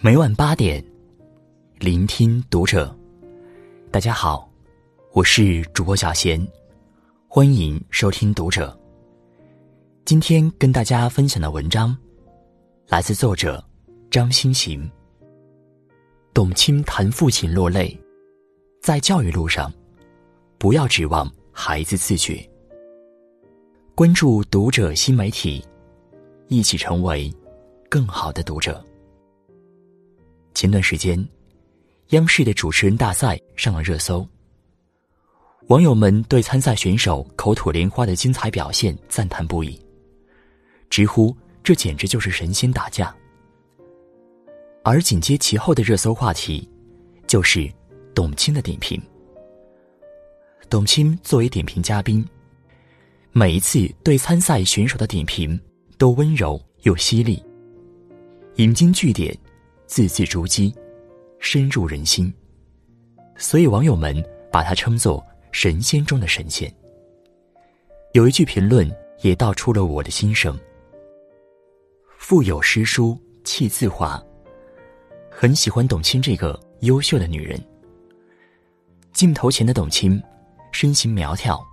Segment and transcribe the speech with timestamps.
[0.00, 0.84] 每晚八点，
[1.78, 2.92] 聆听读者。
[3.90, 4.50] 大家好，
[5.12, 6.44] 我是主播小贤，
[7.28, 8.76] 欢迎收听读者。
[10.04, 11.96] 今天跟大家分享的文章，
[12.88, 13.64] 来自作者
[14.10, 14.90] 张欣行。
[16.34, 17.96] 董卿谈父亲落泪，
[18.80, 19.72] 在教育路上，
[20.58, 22.44] 不要指望孩子自觉。
[23.94, 25.64] 关注读者新媒体，
[26.52, 27.32] 一起成为
[27.88, 28.84] 更好的读者。
[30.54, 31.26] 前段时间，
[32.08, 34.26] 央视的主持人大赛上了热搜。
[35.68, 39.80] 网友们对参赛选手口吐莲花的精彩表现赞叹不已，
[40.90, 43.14] 直呼这简直就是神仙打架。
[44.84, 46.68] 而紧接其后的热搜话题，
[47.26, 47.72] 就是
[48.14, 49.00] 董卿的点评。
[50.68, 52.22] 董卿作为点评嘉宾，
[53.30, 55.58] 每一次对参赛选手的点评
[56.02, 57.40] 都温柔又犀利，
[58.56, 59.32] 引经据典。
[59.86, 60.74] 字字珠玑，
[61.38, 62.34] 深入人心，
[63.36, 64.12] 所以网友们
[64.50, 66.68] 把他称作神仙中的神仙。
[68.14, 70.58] 有一句评论也道出了我的心声：
[72.18, 74.20] 腹有诗书气自华。
[75.30, 77.64] 很喜欢董卿这个优秀的女人。
[79.12, 80.20] 镜头前的董卿，
[80.72, 81.64] 身形苗条，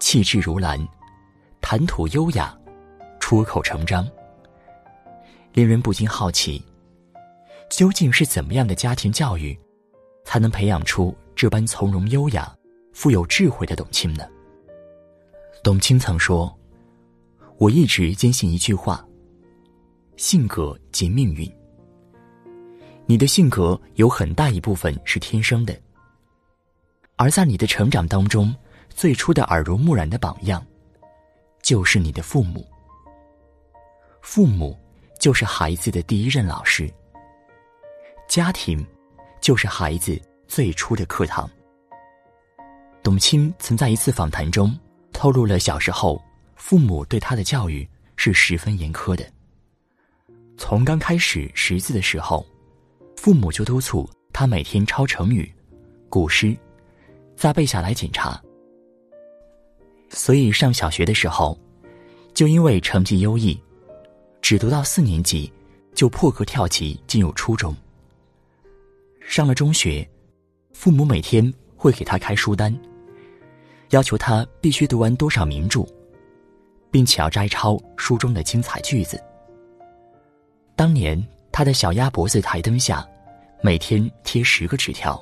[0.00, 0.82] 气质如兰，
[1.60, 2.58] 谈吐优雅，
[3.28, 4.08] 出口成章，
[5.52, 6.62] 令人不禁好奇。
[7.68, 9.58] 究竟是怎么样的家庭教育，
[10.24, 12.56] 才能培养出这般从容优雅、
[12.92, 14.24] 富有智慧的董卿呢？
[15.64, 16.56] 董卿曾说
[17.58, 19.04] ：“我一直坚信一句话，
[20.16, 21.52] 性格即命运。
[23.06, 25.76] 你的性格有很大一部分是天生的，
[27.16, 28.54] 而在你的成长当中，
[28.88, 30.64] 最初的耳濡目染的榜样，
[31.60, 32.64] 就是你的父母。
[34.26, 34.76] 父母
[35.20, 36.92] 就是孩子的第一任老师。”
[38.28, 38.84] 家庭，
[39.40, 41.48] 就是孩子最初的课堂。
[43.04, 44.76] 董卿曾在一次访谈中
[45.12, 46.20] 透露了小时候
[46.56, 49.24] 父母对他的教育是十分严苛的。
[50.58, 52.44] 从刚开始识字的时候，
[53.16, 55.50] 父母就督促他每天抄成语、
[56.08, 56.54] 古诗，
[57.36, 58.42] 再背下来检查。
[60.10, 61.56] 所以上小学的时候，
[62.34, 63.58] 就因为成绩优异，
[64.48, 65.52] 只读到四年级，
[65.92, 67.74] 就破格跳级进入初中。
[69.18, 70.08] 上了中学，
[70.72, 72.72] 父母每天会给他开书单，
[73.90, 75.84] 要求他必须读完多少名著，
[76.92, 79.20] 并且要摘抄书中的精彩句子。
[80.76, 81.20] 当年
[81.50, 83.04] 他的小鸭脖子台灯下，
[83.60, 85.20] 每天贴十个纸条，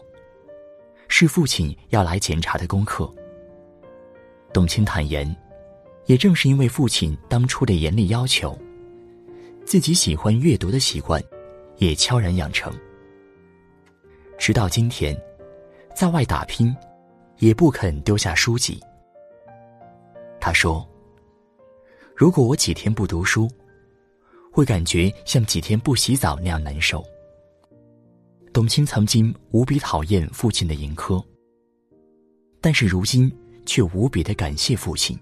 [1.08, 3.10] 是父亲要来检查的功课。
[4.52, 5.34] 董卿坦言，
[6.04, 8.54] 也正是因为父亲当初的严厉要求，
[9.64, 11.22] 自己喜欢阅读的习惯
[11.78, 12.72] 也悄然养成。
[14.38, 15.16] 直到今天，
[15.94, 16.74] 在外打拼，
[17.38, 18.80] 也不肯丢下书籍。
[20.40, 20.86] 他说
[22.14, 23.48] ：“如果我几天不读书，
[24.52, 27.02] 会感觉像几天不洗澡那样难受。”
[28.52, 31.24] 董卿曾经无比讨厌父亲的严苛，
[32.60, 33.32] 但是如今
[33.66, 35.18] 却无比的感谢父亲。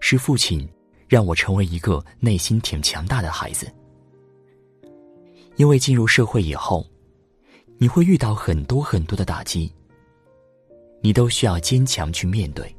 [0.00, 0.66] 是父亲
[1.10, 3.70] 让我成为一个内心挺强大的孩子，
[5.56, 6.86] 因为进入社会以后。
[7.82, 9.72] 你会遇到很多很多的打击，
[11.00, 12.76] 你都需要坚强去面对。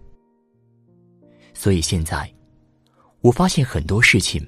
[1.55, 2.31] 所以现在，
[3.21, 4.47] 我发现很多事情，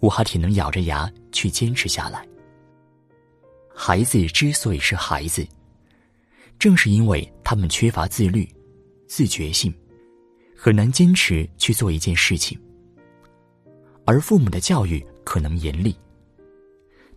[0.00, 2.26] 我还挺能咬着牙去坚持下来。
[3.72, 5.46] 孩子之所以是孩子，
[6.58, 8.44] 正是因为他们缺乏自律、
[9.06, 9.72] 自觉性，
[10.56, 12.60] 很难坚持去做一件事情。
[14.04, 15.96] 而父母的教育可能严厉，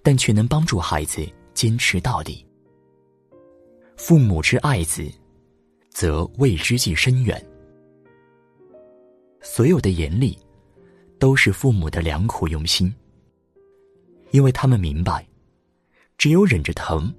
[0.04, 2.46] 但却能帮助孩子坚持到底。
[3.98, 5.10] 父母之爱子，
[5.90, 7.44] 则为之计深远。
[9.42, 10.38] 所有的严厉，
[11.18, 12.94] 都是父母的良苦用心。
[14.32, 15.26] 因为他们明白，
[16.18, 17.14] 只有忍着疼，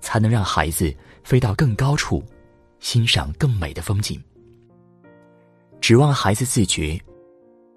[0.00, 0.94] 才能让孩子
[1.24, 2.22] 飞到更高处，
[2.78, 4.22] 欣赏更美的风景。
[5.80, 7.00] 指望孩子自觉，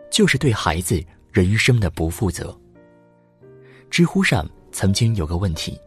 [0.10, 1.02] 就是对孩子
[1.32, 2.58] 人生的不负责。
[3.90, 5.80] 知乎上曾经有个问题。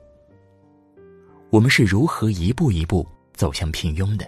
[1.51, 4.27] 我们是如何一步一步走向平庸的？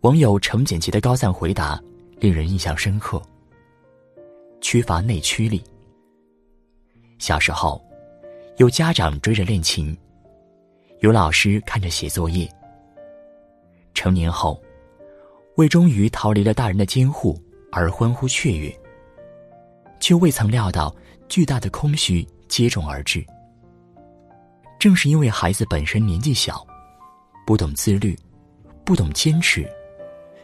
[0.00, 1.80] 网友程简洁的高赞回答
[2.18, 3.22] 令人印象深刻。
[4.60, 5.62] 缺乏内驱力。
[7.18, 7.82] 小时候，
[8.56, 9.96] 有家长追着练琴，
[11.00, 12.48] 有老师看着写作业。
[13.94, 14.60] 成年后，
[15.56, 17.40] 为终于逃离了大人的监护
[17.74, 18.72] 而欢呼雀跃，
[19.98, 20.94] 却未曾料到
[21.28, 23.26] 巨大的空虚接踵而至。
[24.78, 26.64] 正是因为孩子本身年纪小，
[27.44, 28.16] 不懂自律，
[28.84, 29.68] 不懂坚持，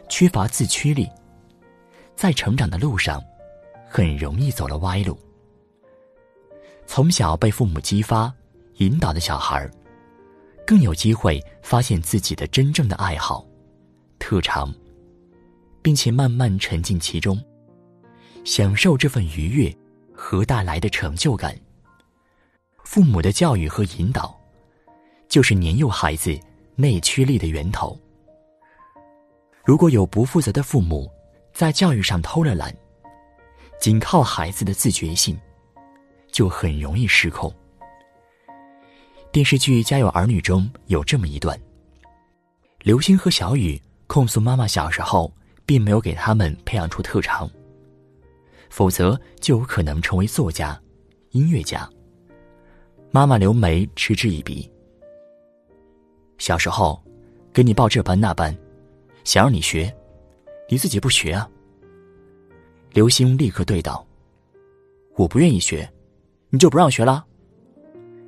[0.09, 1.09] 缺乏自驱力，
[2.17, 3.23] 在成长的路上，
[3.87, 5.17] 很容易走了歪路。
[6.85, 8.33] 从小被父母激发、
[8.77, 9.69] 引导的小孩，
[10.67, 13.45] 更有机会发现自己的真正的爱好、
[14.19, 14.73] 特长，
[15.81, 17.41] 并且慢慢沉浸其中，
[18.43, 19.75] 享受这份愉悦
[20.13, 21.55] 和带来的成就感。
[22.83, 24.37] 父母的教育和引导，
[25.27, 26.37] 就是年幼孩子
[26.75, 27.97] 内驱力的源头。
[29.63, 31.09] 如果有不负责的父母，
[31.53, 32.75] 在教育上偷了懒，
[33.79, 35.39] 仅靠孩子的自觉性。
[36.31, 37.53] 就很容易失控。
[39.33, 41.59] 电视剧《家有儿女》中有这么一段：
[42.79, 45.29] 刘星和小雨控诉妈妈小时候
[45.65, 47.49] 并没有给他们培养出特长，
[48.69, 50.79] 否则就有可能成为作家、
[51.31, 51.89] 音乐家。
[53.11, 54.69] 妈妈刘梅嗤之以鼻
[56.37, 57.01] ：“小时候
[57.53, 58.55] 给你报这班那班，
[59.23, 59.93] 想让你学，
[60.69, 61.49] 你自己不学啊？”
[62.93, 64.05] 刘星立刻对道
[65.15, 65.89] ：“我不愿意学。”
[66.53, 67.25] 你就不让学了？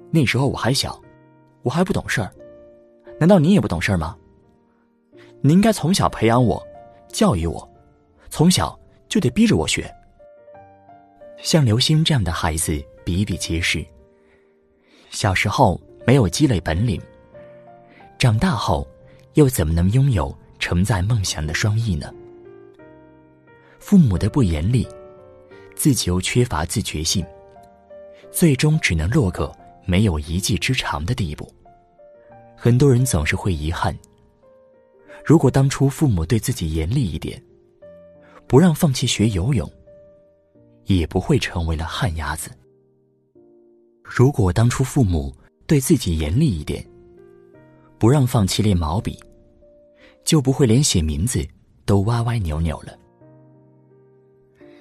[0.09, 0.97] 那时候我还小，
[1.61, 2.31] 我还不懂事儿，
[3.19, 4.17] 难道你也不懂事儿吗？
[5.41, 6.65] 你应该从小培养我，
[7.13, 7.69] 教育我，
[8.31, 8.77] 从小
[9.07, 9.89] 就得逼着我学。
[11.37, 13.85] 像刘星这样的孩子比比皆是。
[15.11, 16.99] 小时候没有积累本领，
[18.17, 18.85] 长大后
[19.35, 22.11] 又怎么能拥有承载梦想的双翼呢？
[23.77, 24.87] 父母的不严厉，
[25.75, 27.23] 自己又缺乏自觉性。
[28.31, 29.55] 最终只能落个
[29.85, 31.47] 没有一技之长的地步。
[32.57, 33.95] 很多人总是会遗憾，
[35.25, 37.41] 如果当初父母对自己严厉一点，
[38.45, 39.71] 不让放弃学游泳，
[40.85, 42.51] 也不会成为了旱鸭子。
[44.03, 45.33] 如果当初父母
[45.65, 46.85] 对自己严厉一点，
[47.97, 49.17] 不让放弃练毛笔，
[50.25, 51.41] 就不会连写名字
[51.85, 52.93] 都歪歪扭扭了。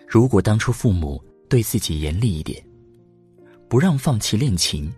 [0.08, 2.60] 如果当初父母对自己严厉一点，
[3.68, 4.92] 不让放弃练琴，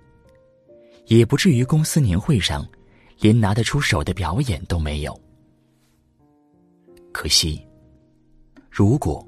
[1.06, 2.67] 也不至于公司年会上
[3.20, 5.20] 连拿得出手的表演都没有。
[7.14, 7.64] 可惜，
[8.69, 9.25] 如果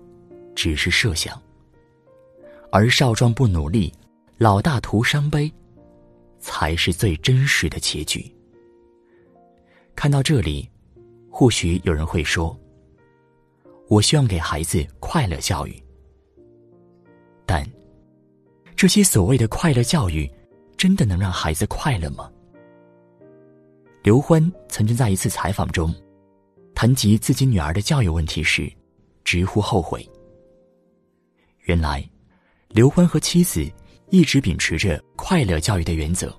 [0.57, 1.41] 只是设想，
[2.73, 3.95] 而少壮不努力，
[4.39, 5.51] 老大徒伤悲，
[6.41, 8.29] 才是最真实的结局。
[9.95, 10.69] 看到这里，
[11.31, 12.59] 或许有人会说
[13.87, 15.81] ：“我希望给孩子快乐教育。”
[17.47, 17.65] 但。
[18.75, 20.31] 这些所谓的快乐教育，
[20.77, 22.31] 真的能让孩子快乐吗？
[24.03, 25.95] 刘欢曾经在一次采访中，
[26.77, 28.71] 谈及自己女儿的教育问题时，
[29.25, 30.07] 直呼后悔。
[31.63, 32.07] 原来，
[32.69, 33.67] 刘欢和妻子
[34.11, 36.39] 一直秉持着快乐教育的原则，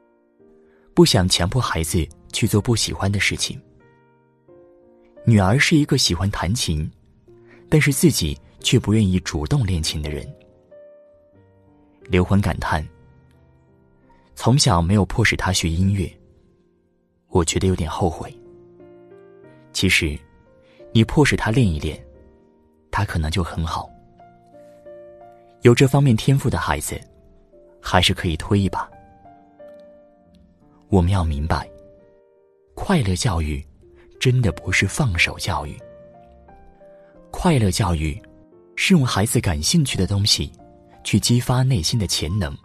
[0.94, 3.60] 不想强迫孩子去做不喜欢的事情。
[5.26, 6.88] 女儿是一个喜欢弹琴，
[7.68, 10.32] 但是自己却不愿意主动练琴的人。
[12.04, 12.88] 刘欢感叹
[14.36, 16.08] ：“从小没有迫使他学音乐，
[17.30, 18.32] 我觉得有点后悔。
[19.74, 20.18] 其实，
[20.98, 21.96] 你迫使他练一练，
[22.90, 23.88] 他可能就很好。
[25.62, 27.00] 有这方面天赋的孩子，
[27.80, 28.90] 还是可以推一把。
[30.90, 31.70] 我们要明白，
[32.74, 33.64] 快乐教育
[34.20, 35.78] 真的不是放手教育。
[37.30, 38.20] 快乐教育
[38.76, 40.52] 是用孩子感兴趣的东西。”
[41.06, 42.58] 去激发内心的潜能，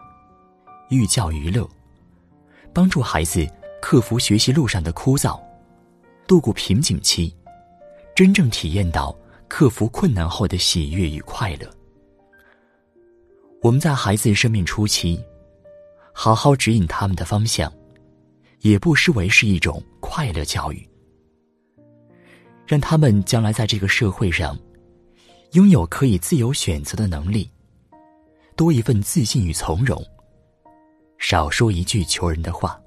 [0.89, 1.69] 寓教于乐，
[2.73, 3.47] 帮助孩子
[3.79, 5.39] 克服学习路上的枯燥，
[6.27, 7.33] 度过瓶颈期，
[8.15, 9.15] 真正体验到
[9.47, 11.69] 克服困难后的喜悦与快乐。
[13.61, 15.19] 我们在孩子生命初期，
[16.13, 17.71] 好好指引他们的方向，
[18.59, 20.87] 也不失为是一种快乐教育，
[22.67, 24.57] 让他们将来在这个社会上，
[25.53, 27.49] 拥有可以自由选择的能力。
[28.55, 29.99] 多一份自信与从容，
[31.17, 32.79] 少说一句求人的话。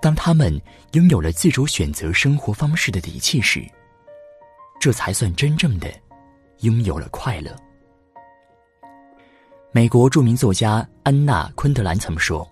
[0.00, 0.60] 当他们
[0.92, 3.66] 拥有了自主选择生活方式的底气时，
[4.80, 5.92] 这才算真正的
[6.60, 7.54] 拥有了快乐。
[9.72, 12.48] 美国著名作家安娜·昆德兰曾说：“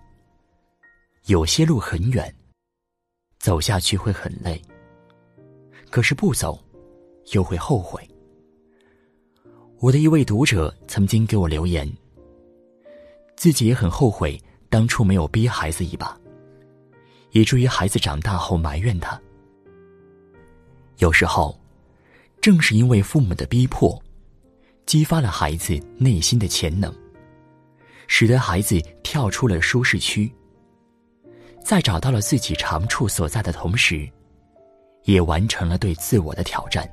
[1.25, 2.33] 有些路很远，
[3.39, 4.61] 走下去会很累，
[5.89, 6.59] 可是不走，
[7.33, 8.07] 又会后悔。”
[9.79, 11.91] 我的一位读者曾经给我留言，
[13.35, 14.39] 自己也很后悔
[14.69, 16.17] 当初没有逼孩子一把，
[17.31, 19.19] 以至于孩子长大后埋怨他。
[20.99, 21.59] 有时候，
[22.45, 23.99] 正是因为父母的逼迫，
[24.85, 26.93] 激发了孩子内心的潜能，
[28.05, 30.31] 使得孩子跳出了舒适区，
[31.63, 34.07] 在找到了自己长处所在的同时，
[35.05, 36.87] 也完成了对自我的挑战。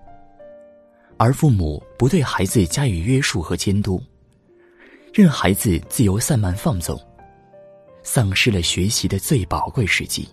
[1.18, 4.02] 而父母不对孩子加以约束和监督，
[5.12, 6.98] 任孩子自由散漫放纵，
[8.02, 10.26] 丧失了学习的最宝贵时机，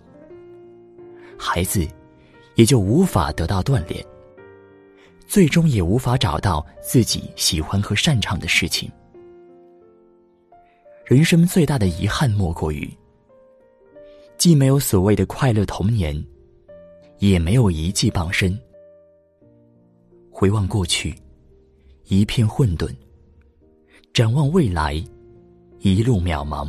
[1.38, 1.86] 孩子
[2.54, 4.02] 也就无法得到锻炼。
[5.30, 8.90] 最终也无法找到自己喜欢和擅长的事情。
[11.04, 12.92] 人生最大的遗憾莫过于，
[14.36, 16.20] 既没有所谓的快乐童年，
[17.18, 18.60] 也没有一技傍身。
[20.32, 21.14] 回望过去，
[22.06, 22.92] 一片混沌；
[24.12, 24.94] 展望未来，
[25.78, 26.68] 一路渺茫。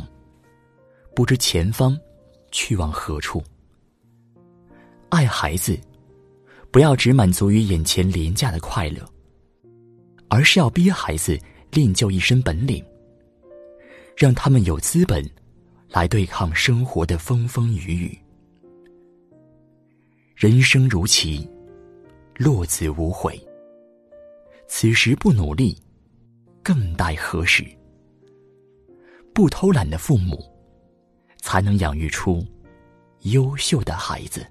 [1.16, 1.98] 不知前方
[2.52, 3.42] 去往何处。
[5.08, 5.76] 爱孩子。
[6.72, 9.06] 不要只满足于眼前廉价的快乐，
[10.28, 11.38] 而是要逼孩子
[11.70, 12.82] 练就一身本领，
[14.16, 15.22] 让他们有资本
[15.90, 18.18] 来对抗生活的风风雨雨。
[20.34, 21.46] 人生如棋，
[22.36, 23.38] 落子无悔。
[24.66, 25.76] 此时不努力，
[26.62, 27.62] 更待何时？
[29.34, 30.42] 不偷懒的父母，
[31.42, 32.42] 才能养育出
[33.24, 34.46] 优秀的孩子。